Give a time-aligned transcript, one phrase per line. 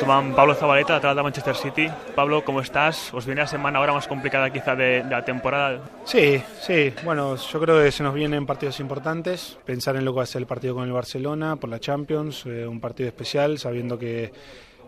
[0.00, 1.88] llaman Pablo Zabaleta, atrás de Manchester City.
[2.14, 3.12] Pablo, ¿cómo estás?
[3.12, 5.80] ¿Os viene la semana ahora más complicada quizá de, de, la temporada?
[6.04, 6.92] Sí, sí.
[7.04, 9.58] Bueno, yo creo que se nos vienen partidos importantes.
[9.64, 12.44] Pensar en lo que va a ser el partido con el Barcelona por la Champions,
[12.46, 14.32] eh, un partido especial, sabiendo que,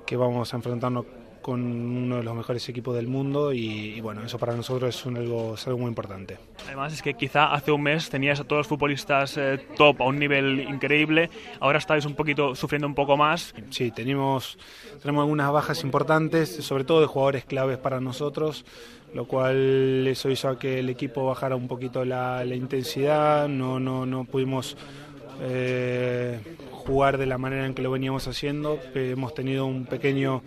[0.06, 1.06] que vamos a enfrentarnos
[1.42, 5.06] con uno de los mejores equipos del mundo y, y bueno, eso para nosotros es,
[5.06, 6.38] un, algo, es algo muy importante.
[6.66, 10.04] Además es que quizá hace un mes tenías a todos los futbolistas eh, top a
[10.06, 13.54] un nivel increíble, ahora estáis un poquito sufriendo un poco más.
[13.70, 14.58] Sí, tenemos,
[15.02, 18.64] tenemos algunas bajas importantes, sobre todo de jugadores claves para nosotros,
[19.14, 23.80] lo cual eso hizo a que el equipo bajara un poquito la, la intensidad, no,
[23.80, 24.76] no, no pudimos
[25.42, 26.38] eh,
[26.70, 30.42] jugar de la manera en que lo veníamos haciendo, hemos tenido un pequeño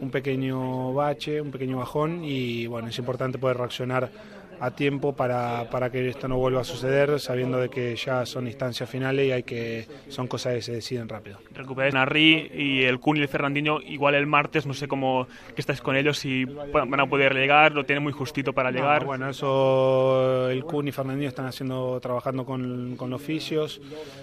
[0.00, 4.10] un pequeño bache, un pequeño bajón y bueno, es importante poder reaccionar
[4.60, 8.46] a tiempo para, para, que esto no vuelva a suceder, sabiendo de que ya son
[8.46, 11.38] instancias finales y hay que son cosas que se deciden rápido.
[11.54, 15.60] Recuperáis Narri y el Kun y el Fernandinho igual el martes, no sé cómo que
[15.60, 19.04] estáis con ellos si van a poder llegar, lo tienen muy justito para no, llegar.
[19.04, 23.80] Bueno, eso el Kun y Fernandinho están haciendo trabajando con, con los fisios,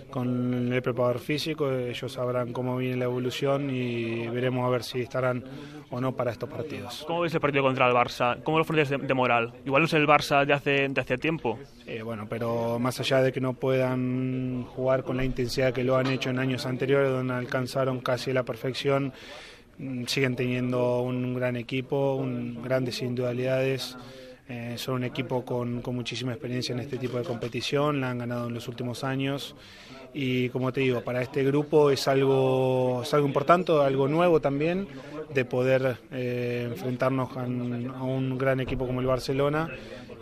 [0.10, 5.02] con el preparador físico, ellos sabrán cómo viene la evolución y veremos a ver si
[5.02, 5.44] estarán
[5.90, 7.04] o no para estos partidos.
[7.06, 8.42] ¿Cómo ves el partido contra el Barça?
[8.44, 9.54] ¿Cómo lo ofreces de, de moral?
[9.66, 11.60] Igual no es el Barça de hace, hace tiempo.
[11.86, 15.98] Eh, bueno, pero más allá de que no puedan jugar con la intensidad que lo
[15.98, 19.14] han hecho en años anteriores, donde alcanzaron casi la perfección,
[20.08, 23.98] siguen teniendo un gran equipo, un, grandes individualidades.
[24.50, 28.48] Eh, son un equipo con, muchísima experiencia en este tipo de competición, la han ganado
[28.48, 29.56] en los últimos años
[30.14, 34.88] y como te digo, para este grupo es algo, es algo importante, algo nuevo también,
[35.34, 39.70] de poder eh, enfrentarnos a un gran equipo como el Barcelona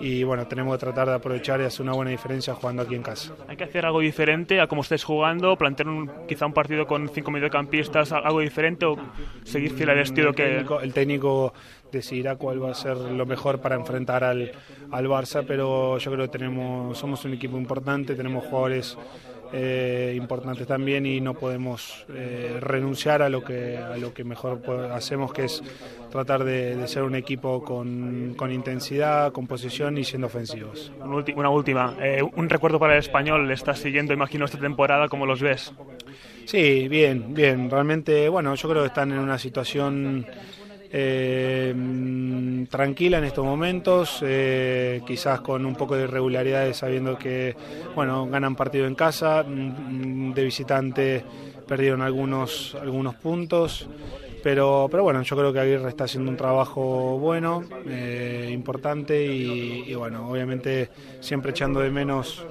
[0.02, 3.04] y bueno, tenemos que tratar de aprovechar y hacer una buena diferencia jugando aquí en
[3.04, 3.34] casa.
[3.48, 7.10] Hay que hacer algo diferente a cómo estáis jugando, plantear un, quizá un partido con
[7.10, 8.98] cinco mediocampistas, algo diferente o
[9.44, 10.44] seguir fiel al estilo que...
[10.44, 11.54] Técnico, el técnico
[11.92, 14.52] decidirá cuál va a ser lo mejor para enfrentar al,
[14.92, 18.98] al Barça, pero yo creo que tenemos, somos un equipo importante, tenemos jugadores
[19.54, 24.62] eh, importantes también y no podemos eh, renunciar a lo que a lo que mejor
[24.92, 25.62] hacemos que es
[26.10, 30.92] tratar de, de ser un equipo con, con, intensidad, con posición y siendo ofensivos.
[31.36, 35.26] Una última, eh, un recuerdo para el español, le estás siguiendo imagino esta temporada, ¿cómo
[35.26, 35.74] los ves?
[36.46, 40.26] Sí, bien, bien, realmente bueno, yo creo que están en una situación
[40.94, 41.74] eh,
[42.70, 47.56] tranquila en estos momentos, eh, quizás con un poco de irregularidades sabiendo que
[47.96, 51.24] bueno ganan partido en casa, de visitante
[51.68, 53.88] perdieron algunos, algunos puntos.
[54.44, 59.84] Pero, pero bueno, yo creo que Aguirre está haciendo un trabajo bueno, eh, importante y,
[59.88, 62.44] y, bueno, obviamente siempre echando de menos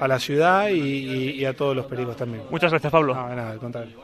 [0.00, 2.44] a la ciudad y, y, y a todos los pericos también.
[2.50, 3.14] Muchas gracias, Pablo.
[3.14, 3.98] No, nada, al contrario.